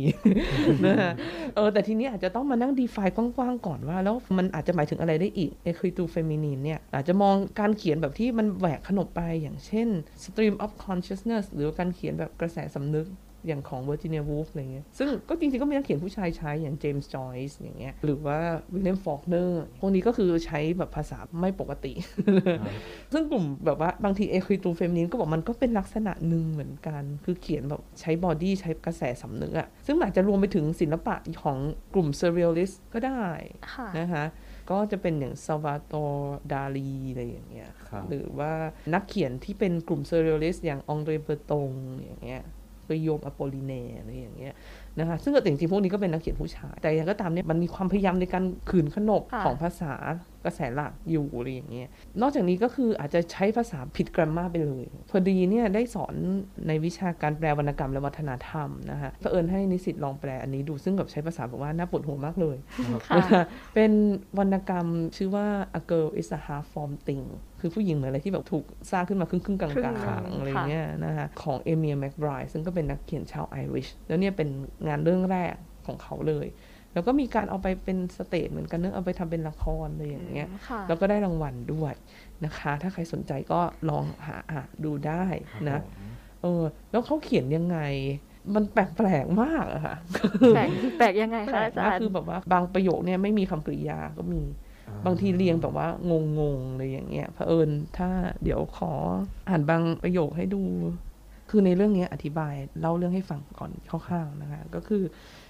[0.85, 1.11] นะคะ
[1.55, 9.87] เออแต่ทีนี้อาจจะต้องมานั่ง define กว้างๆก่อนว่า แล้วมันอาจจะหมายถึงอะไรได้อีกเอคือตูเฟมินีนเนี่ยอาจจะมองการเขียนแบบที่มันแหวกขนบไปอย่างเช่น
[10.23, 13.07] stream of consciousness หรือว่าการเขียนแบบกระแสสำนึก
[13.47, 18.37] อย่างของ Virginia Woolf อะไรเงี้ยซึ่งก็จริงๆ ก็มีนักเขียนผู้ชายใช้อย่าง James Joyce อย่างเงี้ยหรือว่า
[18.73, 21.93] William Faulkner พวกนี้ก็คือใช้แบบภาษาไม่ปกติ
[23.13, 31.57] ซึ่งกลุ่มแบบว่าบางทีเอค i ตูเฟมินินก็บอกมันก็เป็นลักษณะหนึ่งเหมือนกัน คือเขียนแบบใช้ body ใช้กระแสสำนึกอะซึ่งอาจจะรวมไปถึงศิลปะของ
[31.93, 33.27] กลุ่ม Surrealist ก็ได้
[33.73, 34.25] ค่ะนะคะ
[34.71, 35.93] ก็จะเป็นอย่างซัลวาดอร์
[36.53, 38.53] ดาลีอะไรอย่างเงี้ยครับหรือว่า
[38.93, 42.43] นักเขียนที่เป็นกลุ่ม surrealist อย่างองเดรเบอร์ตงอย่างเงี้ย
[42.87, 44.53] กีโยมอาปอลิแนร์อะไรอย่างเงี้ย
[44.99, 49.93] นะคะซึ่งก็จริงๆพวกนี้ก็เป็นนักเขียนผู้ชาย แต่อย่างก็ตามเนี่ยมันมีความพยายามในการขืนขนบค่ะของภาษา
[50.45, 51.87] กระแสหลักอยู่อะไรอย่างเงี้ย
[52.21, 56.15] นอกจากนี้ก็คืออาจจะใช้ภาษาผิดกราฟมาไปเลย พอดีเนี่ยได้สอน
[56.67, 62.57] ในวิชาการแปลวรรณกรรมและวัฒนธรรมนะคะเผอิญให้นิสิตลองแปลอันนี้ดูซึ่งแบบใช้ภาษาแบบว่าน่าปวดหัวมากเลย
[63.09, 63.43] ค่ะนะคะ
[63.75, 63.91] เป็น
[64.39, 65.47] วรรณกรรมชื่อว่า
[65.79, 67.25] a girl is a half form thing
[67.59, 69.85] คือผู้หญิงเหมือนอะไรที่แบบถูกสร้างขึ้นมาครึ่งครึ่งๆกลาครึ่ง
[70.19, 74.49] งหนึ่งๆอะไรค่ะเงี้ยนะคะของเอเมียแม b ไบร d ซึ่งก็เป็นนักเขียนชาวไอริชแล้วเนี่ยเป็น
[74.87, 75.53] งานเรื่องแรก
[75.87, 76.47] ของเขาเลย
[76.93, 81.93] แล้วก็มีการเอาไปเป็น stage เหมือนกันเนอะเอาไปทำเป็นละครอะไรอย่างเงี้ยค่ะแล้วก็ได้รางวัลด้วย
[82.45, 85.23] นะคะ ถ้าใครสนใจก็ลองหาอ่านดูได้
[85.69, 85.79] นะ
[86.41, 87.79] เออแล้วเขาเขียนยังไง
[88.55, 89.95] มันแปลกๆมากอะค่ะ
[90.55, 94.41] แปลกแปลกยังไงแปลคะกอาจารย์แปลกมากคือแบบว่าบางประโยคเนี่ยไม่มีคำกริยาก็มี
[95.05, 95.87] บางทีเรียงแบบว่า
[96.39, 98.09] งงๆเลยอย่างเงี้ยเผอิญถ้า
[98.43, 98.91] เดี๋ยวขอ
[99.49, 100.63] อ่านบางประโยคให้ดู
[101.49, 103.71] คือในเรื่องนี้อธิบายเล่าเรื่องให้ฟังก่อน
[104.07, 105.03] คร่าวๆนะคะก็คือ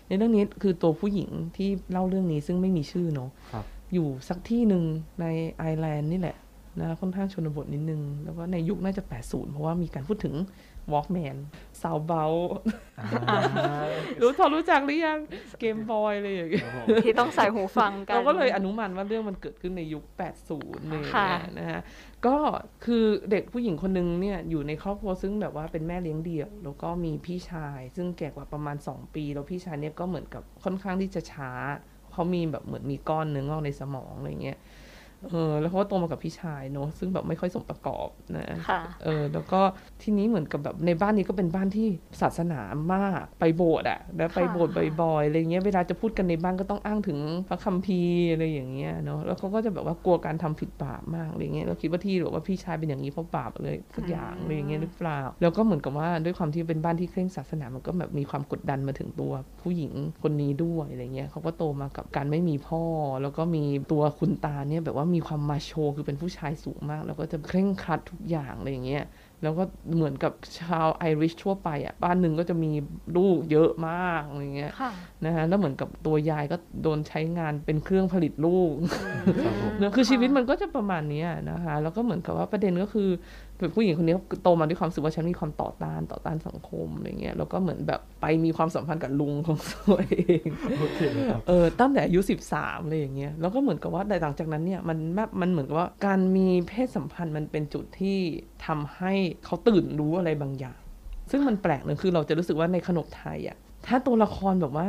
[0.07, 4.83] ในเรื่องนี้คือตัวผู้หญิงที่เล่าเรื่องนี้ซึ่งไม่มีชื่อเนาะครับอยู่สักที่หนึ่ง
[5.21, 5.25] ใน
[5.57, 6.37] ไอร์แลนด์นี่แหละ
[6.79, 10.35] นะค่อนข้างชนบทนิดนึง แล้วก็ในยุคน่าจะ 80 เพราะว่ามีการพูดถึง
[10.93, 11.37] Walkman
[11.81, 12.25] สาวเบา
[14.21, 15.19] รู้พอรู้จักหรือยัง
[15.59, 16.67] เกมบอยเลยอย่างเงี้ย
[17.05, 20.03] ที่ต้องใส่หูฟังกัน เราก็เลยอนุมานว่าเรื่องมันเกิดขึ้นในยุค
[20.47, 21.81] 80เลยค่ะนะฮะ
[22.25, 22.35] ก็
[22.85, 31.51] คือเด็กผู้หญิงคนนึงเนี่ยอยู่ในครอบครัวซึ่งแบบว่าเป็นแม่เลี้ยงเดี่ยว แล้วก็มีพี่ชาย ซึ่งแก่กว่าประมาณ 2 ปี แล้วพี่ชายเนี่ยก็เหมือนกับค่อนข้างที่จะช้า
[32.11, 34.57] เขามีแบบเหมือนมีก้อนเนื้องอกในสมองอะไรเงี้ย
[35.29, 39.61] เออ แล้วเขาก็โตมากับพี่ชายเนอะซึ่งแบบไม่ค่อยสมประกอบนะค่ะเออ แล้วก็
[40.01, 41.87] ทีนี้เหมือนกับแบบในบ้านนี้ก็เป็นบ้านที่
[42.21, 42.61] ศาสนา
[42.93, 62.83] มากไปโบสถ์อะแล้วไปโบสถ์บ่อยๆอะไรเงี้ยเวลาจะพูดกันในบ้านก็ต้องอ้างถึงพระคัมภีร์อะไรอย่างเงี้ยเนาะแล้วเขาก็จะแบบว่ากลัวการทำผิดบาปมากอะไรเงี้ยเราคิดว่าที่หรือว่าพี่ชายเป็นอย่างนี้เพราะบาปเลยสักอย่างอะไรอย่างเงี้ยหรือเปล่า แล้วก็เหมือนกับว่าด้วยความที่เป็นบ้านที่เคร่งศาสนามันก็แบบมีความกดดันมาถึงตัวผู้หญิงคนนี้ด้วยอะไรเงี้ยเขาก็โตมากับการไม่มีพ่อ
[63.21, 69.05] แล้วก็มีตัวคุณตาเนี่ยแบบว่ามีความมาโชคือเป็นผู้ชายสูงมาก แล้วก็จะเคร่งครัดทุกอย่างอะไรอย่างเงี้ย
[69.43, 69.63] แล้วก็
[69.95, 72.71] เหมือนกับชาวไอริชทั่วไปอะบ้านหนึ่งก็จะมี
[73.17, 74.91] ลูกเยอะมากอะไรเงี้ยค่ะ
[75.25, 78.71] นะฮะแล้วเหมือนกับตัวยายก็โดนใช้งานเป็นเครื่องผลิตลูก
[79.43, 83.09] ครับผมเนอะคือชีวิตมันก็จะประมาณเนี้ยนะคะแล้วก็เหมือนกับว่าประเด็นก็คือ
[83.59, 90.45] แบบผู้หญิงคนนี้โตมาด้วยความรู้สึกว่าฉันมีความต่อต้านต่อต้านสังคมอะไรเงี้ยแล้วก็เหมือนแบบไปมีความสัมพันธ์กับลุงของตัวเอง
[90.79, 92.19] โอเคครับเออตั้งแต่อายุ
[92.53, 98.17] 13อะไรอย่างเงี้ยแล้วก็เหมือนกับว่าแต่หลังจากนั้นเนี่ยมันแบบมันเหมือนกับว่าการมีเพศสัมพันธ์มันเป็นจุดที่
[98.65, 99.13] ทำให้
[99.45, 100.79] เขาตื่นรู้อะไรบางอย่าง
[101.31, 103.57] ซึ่งมันแปลกหนึ่งคือเราจะรู้สึกว่าในขนบไทยอะ
[103.87, 104.87] ถ้าตัวละครแบบว่า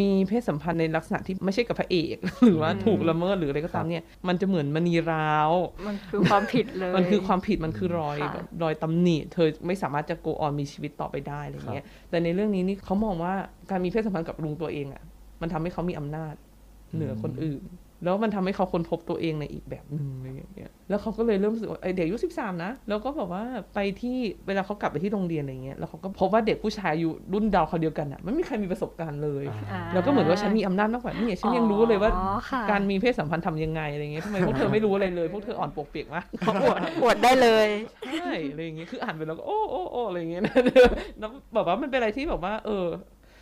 [0.00, 5.50] มีเพศสัมพันธ์ในลักษณะที่ไม่ใช่กับพระเอก หรือว่าถูกละเมิดหรืออะไรก็ตามเนี่ย มันจะเหมือนมณีร้าว
[5.88, 13.34] มันคือความผิดเลย มันคือความผิดมันคือรอยค่ะแบบรอยตำหนิ เธอไม่สามารถจะ go on มีชีวิตต่อไปได้อะไรเงี้ย แต่ในเรื่องนี้นี่เขามองว่า
[13.70, 15.02] การมีเพศสัมพันธ์กับลุงตัวเองอะ่ะ
[15.40, 16.34] มันทำให้เขามีอำนาจ
[16.94, 17.62] เหนือคนอื่น
[18.04, 37.68] แล้วมันทำให้เขาค้นพบตัวเองในอีกแบบหนึ่งอะไรอย่างเงี้ย แล้วเขาก็เลยเริ่มรู้สึกว่าไอยเด็กอายุสิบสามนะ แล้วก็แบบว่าไปที่เวลาเขากลับไปที่โรงเรียนอะไรเงี้ย แล้วเขาก็พบว่าเด็กผู้ชายอายู่รุ่นดาวเขาวเดียวกันอะ่ะไม่มีใครมีประสบการณ์เลยอ่าแล้วก็เหมือนว่าฉันมีอำนาจมากกว่านี่ฉันยังรู้เลยว่าอ๋อค่ะการมีเพศสัมพันธ์ทำยังไงอะไรเงี้ยทำไมพวกเธอไม่รู้อะไรเลย พวกเธออ่อนปวกเปียกมากเขาอวดอวดได้เลย
[38.18, 40.56] ใช่อะไรอย่างเงี้ย คืออ่านไปแล้วก็โอ้โอ้โอ้อะไรอย่างเงี้ยนะ
[41.18, 42.86] แล้วแบบว่ามันเป็นอะไรที่แบบว่า เออ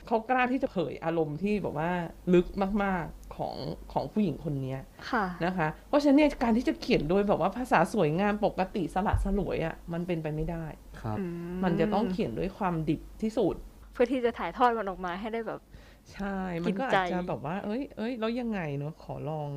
[0.06, 1.90] เขากล้าที่จะเผยอารมณ์ที่แบบว่า
[2.34, 2.46] ลึก
[2.84, 3.54] มากๆ ของ
[3.92, 4.78] ของผู้หญิงคนเนี้ย
[5.10, 10.64] ค่ะนะคะ เพราะฉะนั้นเนี่ยการที่จะเขียนโดยแบบว่าภาษาสวยงามปกติสละสลวยอะ่ะมันเป็นไปไม่ได้
[11.00, 11.24] ครับอื
[11.64, 13.54] มันจะต้องเขียนด้วยความดิบที่สุด
[13.92, 15.60] เพื่อที่จะถ่ายทอดมันออกมาให้ได้แบบ
[16.12, 19.48] ใช่ มันก็กินใจอาจจะแบบว่า เอ้ยเอ้ยแล้วยังไงเนาะ ขอลอง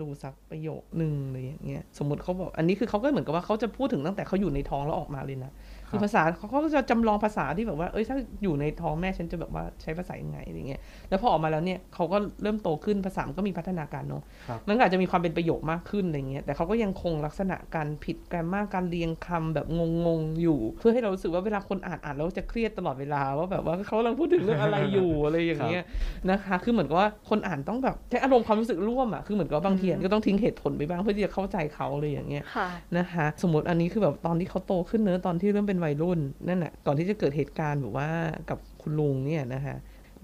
[0.00, 5.52] ดูสักประโยคหนึ่งอะไรอย่างเงี้ย สมมติเขาบอก อันนี้คือเขาก็เหมือนกับว่าเขาจะพูดถึงตั้งแต่เขาอยู่ในท้องแล้วออกมาเลยนะ
[5.88, 19.66] คือภาษาเขาเขาก็จะจำลองภาษาที่แบบว่า เอ้ยถ้าอยู่ในท้องแม่ฉันจะแบบว่าใช้ภาษายังไงอะไรเงี้ย แล้วพอออกมาแล้วเนี่ยเขาก็เริ่มโตขึ้นภาษามันก็มีพัฒนาการเนาะครับมันก็อาจจะมีความเป็นประโยคมากขึ้นอะไรเงี้ย แต่เขาก็ยังคงลักษณะการผิดแกรมมาการเรียงคำแบบ
[20.06, 25.82] งงๆอยู่ เพื่อให้เรารู้สึกว่าเวลาคนอ่านอ่านแล้วจะเครียดตลอดเวลาว่าแบบว่าเขากำลังพูดถึงเรื่องอะไรอยู่อะไรอย่างเงี้ย
[26.30, 38.10] นะคะ คือเหมือนกับว่าคนอ่านต้องแบบใช้อารมณ์ความรู้สึกร่วมอะ คือเหมือนกับว่าบางทีอะก็ต้องทิ้งเหตุผลไปบ้างเพื่อที่จะเข้าใจเขาเลยอย่างเงี้ยค่ะนะคะ สมมติอันนี้คือแบบตอนที่เขาโตขึ้นเนอะตอนที่เริ่มเป็นวัยรุ่นนั่นแหละก่อนที่จะเกิดเหตุการณ์แบบว่า
[38.50, 39.76] กับคุณลุงเนี่ยนะคะ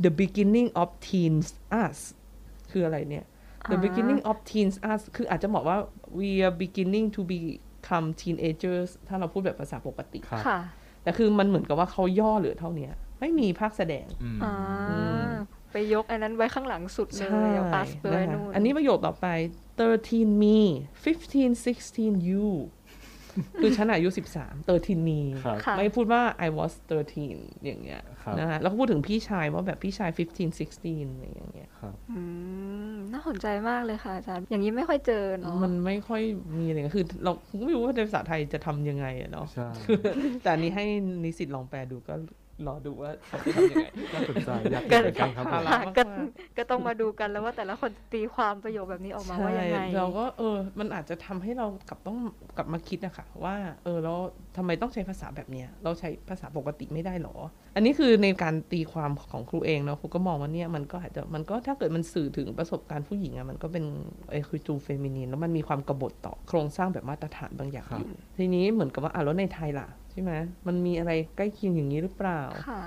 [0.04, 1.48] the beginning of teens
[1.82, 1.98] us
[2.70, 3.24] คืออะไรเนี่ย
[3.70, 5.78] the อ่า beginning of teens us คืออาจจะบอกว่า
[6.18, 10.58] we are beginning to become teenagers ถ้าเราพูดแบบภาษาปกติครับค่ะ
[11.02, 15.34] แต่คือมันเหมือนกับว่าเขาย่อเหลือเท่าเนี้ยไม่มีภาคแสดงอืมอ่า
[15.72, 19.26] ไปยกอันนั้นไว้ข้างหลังสุดเลยใช่เอาพาสไปไว้นะคะนู่นอันนี้ประโยคต่อไป
[19.84, 20.58] 13 me
[21.04, 22.48] 15 16 you
[23.60, 26.72] คือฉันอายุ 13 13 me ครับค่ะไม่พูดว่า I was
[27.20, 32.20] 13 อย่างเงี้ยครับนะฮะแล้วก็พูดถึงพี่ชายว่าแบบพี่ชาย 15 16อะไรอย่างเงี้ยครับอื
[32.92, 36.22] มน่าสนใจมากเลยค่ะอาจารย์ อย่างนี้ไม่ค่อยเจอเนาะมันไม่ค่อย
[36.58, 37.32] มีอะไรคือ เรา
[37.64, 39.68] ไม่รู้ว่าในภาษาไทยจะทำยังไงอะเนาะใช่
[40.42, 40.84] แต่อันนี้ให้
[41.24, 42.14] นิสิตลองแปลดูก็
[42.66, 46.02] รอดูว่าเขาจะทำยังไง น่าสนใจอยากก็เห็นเหมือนกันครับผมรัค่ะกมากก็
[46.56, 52.18] ก็ต้องมาดูกันแล้วว่าแต่ละคนตีความประโยคแบบนี้ออกมาว่ายังไงใช่เราก็เออ มันอาจจะทำให้เรากลับต้อง
[52.56, 54.18] กลับมาคิดอะค่ะว่า เออแล้ว
[54.56, 57.36] ทำไมต้องใช้ภาษาแบบเนี้ย เราใช้ภาษาปกติไม่ได้หรอ
[57.76, 63.84] อันนี้คือในการตีความของครูเองเนาะครูก็มองว่าเนี่ยมันก็อาจจะมันก็ถ้าเกิดมันสื่อถึงประสบการณ์ผู้หญิงอะมันก็เป็น
[64.30, 70.32] ไอ้คือจูเฟมินีนแล้วมันมีความกบฏต่อโครงสร้างแบบมาตรฐานบางอย่างครับ อยู่ ทีนี้เหมือนกับว่าอะแล้วในไทยล่ะ ใช่ไหม
[70.66, 72.80] มันมีอะไรใกล้เคียงอย่างนี้หรือเปล่า ค่ะ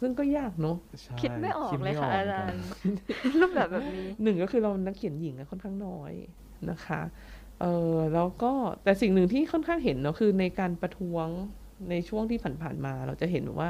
[0.00, 2.60] ซึ่งก็ยากเนาะใช่คิดไม่ออกดเลยไม่ค่ะกอาเหมืนจากันรย์
[3.40, 6.12] รูปแบบแบบนี้หนึ่งก็คือเรานักเขียนหญิงอะค่อนข้างน้อย
[6.70, 7.00] นะคะ
[7.60, 8.52] เออแล้วก็
[8.84, 11.28] แต่สิ่งหนึ่งที่ค่อนข้างเห็นเนาะคือในการประท้วง
[11.90, 13.68] ในช่วงที่ผ่านๆมา เราจะเห็นว่า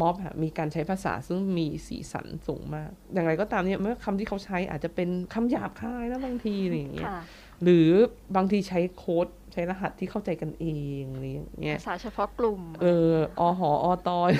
[0.00, 7.20] ม็อบอะมีการใช้ภาษาซึ่งมีสีสันสูงมาก อย่างไรก็ตามเนี่ยเมื่อคำที่เขาใช้อาจจะเป็นคำหยาบคายนะบางทีอะไรอย่างเงี้ยค่ะ
[7.62, 7.88] หรือ
[8.36, 10.66] บางทีใช้โค้ด ใช้รหัสที่เข้าใจกันเอ
[11.00, 14.30] งอะไรอย่างเงี้ยภาษาเฉพาะกลุ่ม เอออหออตอย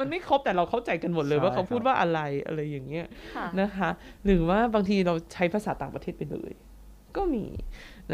[0.00, 3.88] มันไม่ครบแต่เราเข้าใจกันหมดเลยใช่ว่าเขาพูดครับว่าอะไรอะไรอย่างเงี้ยค่ะนะคะ
[4.24, 6.52] หรือว่าบางทีเราใช้ภาษาต่างประเทศไปเลย
[7.16, 7.44] ก็มี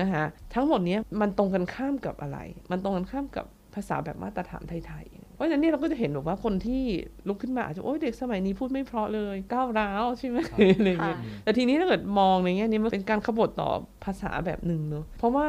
[0.01, 0.25] นะคะ
[0.55, 2.39] ทั้งหมดเนี้ยมันตรงกันข้ามกับอะไร
[2.71, 6.83] มันตรงกันข้ามกับภาษาแบบมาตรฐานไทยๆ เพราะฉะนั้นเนี่ยเราก็จะเห็นแบบว่าคนที่
[7.29, 10.39] ลุกขึ้นมาอาจจะโอ้ยเด็กสมัยนี้พูดไม่เพราะเลยก้าวร้าวใช่ไหม
[10.79, 13.71] อะไรอย่างเงี้ยค่ะแต่ทีนี้ถ้าเกิดมองในแง่นี้มันเป็นการขบฏต่อ
[14.05, 15.47] ภาษาแบบหนึ่งเนอะเพราะว่า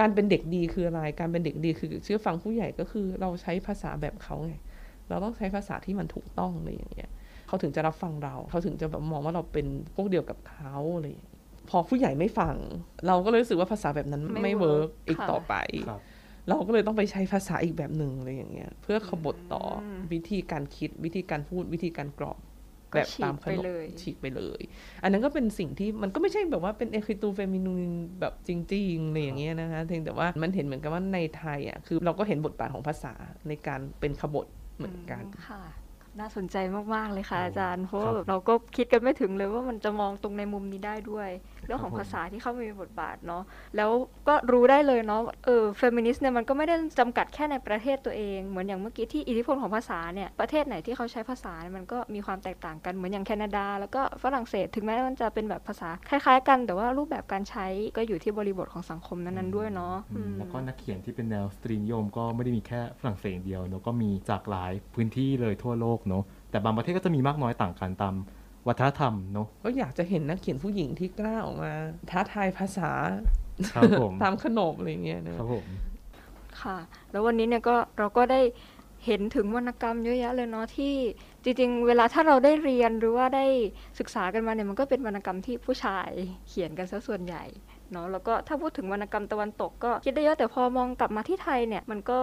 [0.00, 4.54] การเป็นเด็กดีคืออะไร การเป็นเด็กดีคือเชื่อฟังผู้ใหญ่ก็คือเราใช้ภาษาแบบเขาไง
[5.08, 7.10] เราต้องใช้ภาษาที่มันถูกต้องอะไรอย่างเงี้ย
[7.46, 11.32] เขาถึงจะรับฟังเรา เขาถึงจะแบบมองว่าเราเป็นพวกเดียวกับเขาอะไรอย่างเงี้ย
[11.70, 12.54] พอผู้ใหญ่ไม่ฟัง
[13.06, 15.54] เราก็เลยรู้สึกว่าภาษาแบบนั้นไม่ไม่ work work อีกค่ะต่อไป
[15.88, 16.00] ครับ
[16.48, 22.38] เราก็เลยต้องไปใช้ภาษาอีกแบบหนึ่งอะไรอย่างเงี้ย เพื่อขบฏต่ออมวิธีการคิดวิธีการพูดวิธีการกรอบ
[22.92, 24.60] ก็แบบฉีกตามขไปเลยฉีกไปเลย
[25.02, 27.82] อันนั้นก็เป็นสิ่งที่มันก็ไม่ใช่แบบว่าเป็น écriture féminine
[28.20, 33.14] แบบจริงๆอะไรอย่างเงี้ยนะคะเพียงแต่ว่ามันเห็นเหมือนกับว่าในไทยอะคือเราก็เห็นบทบาทของภาษา
[33.48, 35.62] ในการเป็นขบฏเหมือนกันอืมค่ะ
[36.20, 36.56] น่าสนใจ
[36.94, 41.30] มาก ๆ เลยค่ะโอ้อาจารย์ เพราะว่าครับแบบเราก็คิดกันไม่ถึงเลยว่ามันจะมองตรงในมุมนี้ได้ด้วย
[41.66, 43.42] เรื่องของครับผมภาษาที่เข้ามามีบทบาทเนาะ
[43.76, 43.90] แล้ว
[44.28, 68.14] ก็รู้ได้เลยเนาะเออเฟมินิสต์เนี่ยมันก็ไม่ได้จำกัดแค่ในประเทศตัวเองเหมือนอย่างเมื่อกี้ที่อิทธิพลของภาษาเนี่ยประเทศไหนที่เขาใช้ภาษาเนี่ยมันก็มีความแตกต่างกันเหมือนอย่างแคนาดา แล้วก็ฝรั่งเศสถึงแม้มันจะเป็นแบบภาษาคล้ายๆ กัน แต่ว่ารูปแบบการใช้ก็อยู่ที่บริบทของสังคมนั้นๆด้วยเนาะอืมอืมแล้วก็นักเขียนที่เป็นแนวสตรีนิยมก็ไม่ได้มีแค่ฝรั่งเศสอย่างเดียวเนอะก็มีจากหลายพื้นที่เลยทั่วโลกเนอะแต่บางประเทศก็จะมีมากน้อยต่างกันตาม
[68.68, 71.72] วัฒนธรรมเนอะก็อยากจะเห็นนักเขียนผู้หญิงที่กล้าออกมา
[72.10, 72.90] ท้าทายภาษา
[73.74, 75.66] ครับผมตามขนบอะไรเงี้ยนะครับผม
[76.60, 76.78] ค่ะ
[77.10, 78.40] แล้ววันนี้เนี่ยก็เราก็ได้
[79.06, 80.94] เห็นถึงวรรณกรรมเยอะแยะเลยเนาะที่
[81.44, 83.46] จริงๆ เวลาถ้าเราได้เรียนหรือว่าได้
[83.98, 86.10] ศึกษากันมาเนี่ยมันก็เป็นวรรณกรรมที่ผู้ชาย
[86.48, 87.44] เขียนกันซะส่วนใหญ่
[87.92, 92.20] เนาะแล้วก็ถ้าพูดถึงวรรณกรรมตะวันตกก็คิดได้เยอะแต่พอมองกลับมาที่ไทยเนี่ยมันก็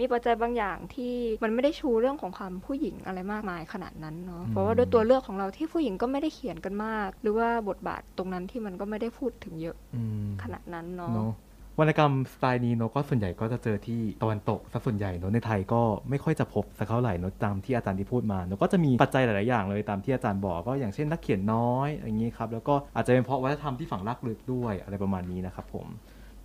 [0.00, 11.32] มีปัจจัยบางอย่างที่มันไม่ได้ชูเรื่องของความผู้หญิงอะไรมากมายขนาดนั้นเนาะเพราะว่าด้วยตัวเลือกของเราที่ผู้หญิงก็ไม่ได้เขียนกันมาก หรือว่าบทบาทตรงนั้นที่มันก็ไม่ได้พูดถึงเยอะอืมขนาดนั้นเนาะเนอะ
[11.78, 25.86] วรรณกรรมสไตล์นี้เนอะก็ส่วนใหญ่ก็จะเจอที่ตะวันตกซะส่วนใหญ่เนอะในไทยก็ไม่ค่อยจะพบสักเท่าไหร่เนอะตามที่อาจารย์ที่พูดมาเนอะก็จะมีปัจจัยหลาย ๆ อย่างเลยตามที่อาจารย์บอกก็อย่างเช่นนักเขียนน้อยอย่างนี้ครับแล้วก็อาจจะเป็นเพราะวัฒนธรรมที่ฝังรากลึกด้วยอะไรประมาณนี้นะครับผม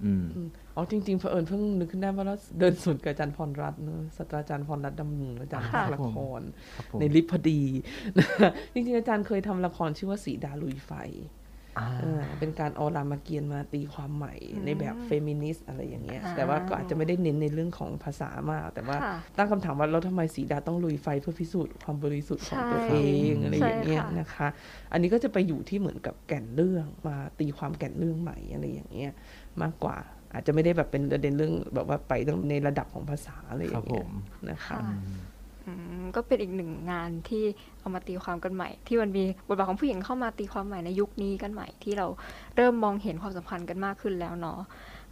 [0.03, 6.41] อืมอืมอ๋อจริงๆเผอิญเพิ่งนึกขึ้นได้ว่าเราเดินสวนกับอาจารย์พรรัตน์เนอะศาสตราจารย์พรรัตน์ดำรุงอาจารย์ค่ะภาคละคร
[6.75, 7.61] ครับผมในลิฟต์พอดี
[8.17, 8.27] นะ
[8.73, 11.36] จริงๆอาจารย์เคยทำละครชื่อว่าสีดาลุยไฟอ่าอ่า
[12.39, 24.47] เป็นการเอารามเกียรติ์มาตีความใหม่อืมในแบบเฟมินิสต์อะไรอย่างเงี้ยอ่าแต่ว่าก็อาจจะไม่ได้เน้นในเรื่องของภาษามาก แต่ว่าค่ะตั้งคำถามว่าแล้วทำไมสีดาต้องลุยไฟเพื่อพิสูจน์ความบริสุทธิ์ของตัวเองใช่อะไรอย่างเงี้ยใช่ค่ะนะคะ
[24.91, 29.11] อันนี้ก็จะไปอยู่ที่เหมือนกับแก่นเรื่องมาตีความแก่นเรื่องใหม่อะไรอย่างเงี้ย
[29.61, 29.97] มากกว่า
[30.33, 32.13] อาจจะไม่ได้แบบเป็นประเด็นเรื่องแบบว่าไป
[32.49, 34.11] ในระดับของภาษาอะไรอครัย่าบงผเงี้ยม
[34.49, 35.17] นะคะค่ะอืม
[36.15, 37.43] ก็เป็นอีกหนึ่งงานที่
[37.79, 42.07] เอามาตีความกันใหม่ ที่มันมีบทบาทของผู้หญิงเข้ามาตีความใหม่ในยุคนี้กันใหม่ที่เรา
[42.55, 44.59] เริ่มมองเห็นความสำคัญกันมากขึ้นแล้วเนาะ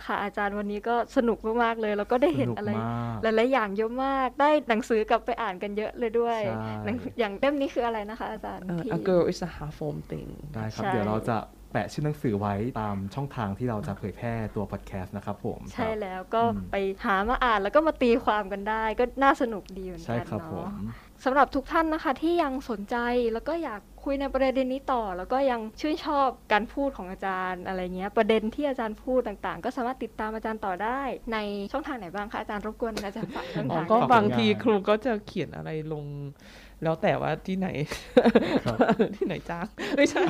[0.06, 11.38] ค่ะอาจารย์วันนี้ก็สนุกมากๆเลย แล้วก็ได้เห็นอะไรสนุกมากหลายๆอย่างเยอะมาก ได้หนังสือกลับไปอ่านกันเยอะเลยด้วยใช่หนังอย่างเล่มนี้คืออะไรนะคะอาจารย์เอ่อที่ A girl is a half formed thing ได้ครับใช่เดี๋ยวเราจะ
[11.76, 20.70] แปะชื่อหนังสือไว้ตามช่องทางที่เราจะเผยแพร่ตัวพอดแคสต์นะครับผม ใช่ครับแล้วก็อืมไปหามาอ่านแล้วก็มาตีความกันได้ ก็น่าสนุกดีเหมือนใช่กันครับผเนาะม
[21.24, 22.96] สำหรับทุกท่านนะคะที่ยังสนใจ
[23.34, 31.02] แล้วก็อยากคุยในประเด็นนี้ต่อ แล้วก็ยังชื่นชอบการพูดของอาจารย์อะไรเงี้ยประเด็นที่อาจารย์พูดต่างๆ ก็สามารถติดตามอาจารย์ต่อได้
[31.34, 31.38] ใน
[31.72, 36.06] ช่องทางไหนบ้างคะอาจารย์รบกวนอาจารย์ฝากช่องอ๋อทางก็ขอบคุณบางทีงานครูก็จะเขียนอะไรลง
[36.84, 37.68] แล้วแต่ว่าที่ไหน
[38.66, 38.78] ครับ
[39.18, 39.66] ที่ไหนจ้าง
[39.98, 40.22] ไม่ใช่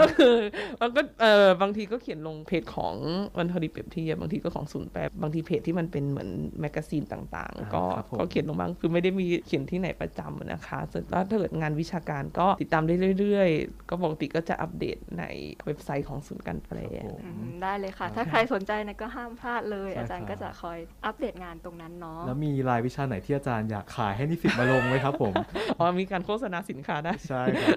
[0.00, 0.34] ก็คือ
[0.80, 2.94] มันก็เออบางทีก็เขียนลงเพจของ
[3.38, 6.30] วรรณคดีเปรียบเทียบบางทีก็ของศูนย์แปลบางทีเพจที่มันเป็นเหมือน
[6.60, 15.24] magazine ต่างๆ ก็ครับผมก็เขียนลงบ้างคือไม่ได้มีเขียนที่ไหนประจำนะคะส่วนแล้วถ้าเกิดงานวิชาการก็ติดตามได้เรื่อยๆ ก็ปกติก็จะอัปเดตใน
[15.66, 25.32] เว็บไซต์ของศูนย์การแปลครับผมอืมได้เลยค่ะ ถ้าใครสนใจเนะก็ห้ามพลาดเลยใช่อาจารย์ครับก็จะคอยอัปเดตงานตรงนั้นเนาะแล้วมีรายวิชาไหนที่อาจารย์อยากขายให้นิสิตมาลงไหมครับผม
[25.78, 27.74] อ๋อมีการโฆษณาสินค้าได้ ใช่ครั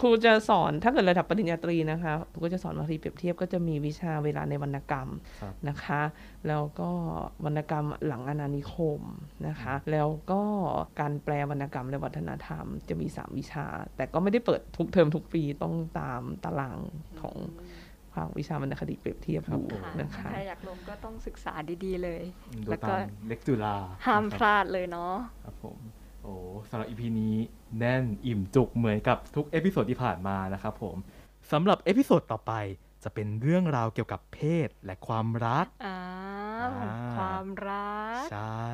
[0.00, 5.08] ครูจะสอนถ้าเกิดระดับปริญญาตรีนะคะครูก็จะสอนวารีเปรียบเทียบก็จะมีวิชาเวลาในวรรณกรรม
[5.40, 6.02] ครับนะคะ
[6.48, 6.90] แล้วก็
[7.44, 9.00] วรรณกรรมหลังอาณานิคม
[9.46, 10.42] นะคะ แล้วก็
[11.00, 13.66] การแปลวรรณกรรมและวัฒนธรรมจะมี 3 วิชา
[13.96, 16.78] แต่ก็ไม่ได้เปิดทุกเทอมทุกปีต้องตามตาราง
[17.22, 17.36] ของ
[18.14, 22.22] ภาควิชาวรรณคดีเปรียบเทียบครับดูผมค่ะนะคะใครอยากลงก็ต้องศึกษาดีๆเลย
[22.66, 23.74] ดูแล้วก็ตามเล็กจุฬา
[24.06, 26.36] ห้ามพนะครับลาดเลยเนาะครับผมโอ้
[26.70, 27.36] สำหรับ EP นี้
[27.78, 30.96] แน่นอิ่มจุกเหมือนกับทุก episode ที่ผ่านมานะครับผม
[31.52, 32.52] สำหรับ episode ต่อไป
[33.04, 35.96] จะเป็นเรื่องราวเกี่ยวกับเพศและความรักอ่า
[36.82, 38.68] อ่าความรัก ใช่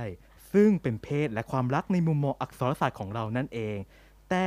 [0.52, 3.76] ซึ่งเป็นเพศและความรักในมุมมองอักษรศาสตร์ของเรานั่นเอง
[4.30, 4.44] แต่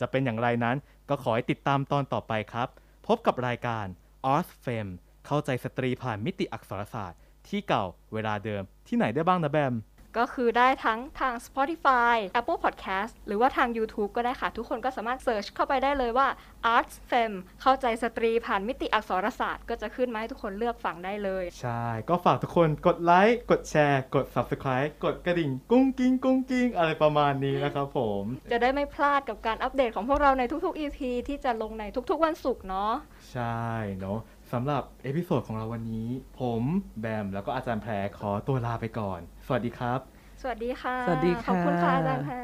[0.00, 0.76] จะเป็นอย่างไรนั้น
[1.08, 2.68] ก็ขอให้ติดตามตอนต่อไปครับ
[3.06, 3.86] พบกับรายการ
[4.34, 4.86] Arts Fem
[5.26, 7.18] เข้าใจสตรีผ่านมิติอักษรศาสตร์
[7.48, 9.74] ที่เก่าเวลาเดิมที่ไหนได้บ้างนะแบม
[10.16, 16.28] ก็คือได้ทั้งทาง Spotify Apple Podcast หรือว่าทาง YouTube ก็ได้ค่ะ ทุกคนก็สามารถเ e ิร์ชเข้าไปได้เลยว่า
[16.74, 32.92] Arts Fem เข้าใจสตรีผ่านมิติอักษรศาสตร์ ก็จะขึ้นมาให้ทุกคนเลือกฟังได้เลย ใช่ ก็ฝากทุกคนกดไลค์กดแชร์ กด Subscribe กดกระดิ่ง กุ้งกิ้งกุ้งกิ้งอะไรประมาณนี้นะครับผม จะได้ไม่พลาดกับการอัปเดตของพวกเราในทุกๆ EP ที่จะลงในทุกๆวันศุกร์เนาะ
[33.32, 33.62] ใช่
[33.98, 34.18] เนาะ
[34.52, 36.08] สำหรับ episode ของเราวันนี้
[36.40, 36.62] ผม
[37.00, 40.00] แบมแล้วก็อาจารย์แพรขอตัวลาไปก่อน สวัสดีครับ
[40.42, 42.34] สวัสดีค่ะ สวัสดีขอบคุณค่ะค่ะอาจารย์แพร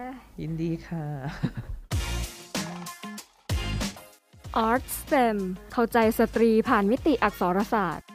[0.40, 1.04] ยินดีค่ะ
[4.68, 5.38] Arts Fem
[5.72, 8.06] เข้าใจสตรีผ่านมิติอักษรศาสตร์